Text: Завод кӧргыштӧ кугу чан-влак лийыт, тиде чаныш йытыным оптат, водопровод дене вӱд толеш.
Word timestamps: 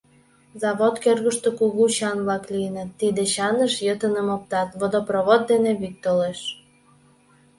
Завод 0.61 0.95
кӧргыштӧ 1.03 1.49
кугу 1.59 1.83
чан-влак 1.95 2.43
лийыт, 2.53 2.89
тиде 2.99 3.23
чаныш 3.33 3.73
йытыным 3.85 4.27
оптат, 4.35 4.69
водопровод 4.79 5.41
дене 5.51 5.71
вӱд 5.79 5.95
толеш. 6.03 6.39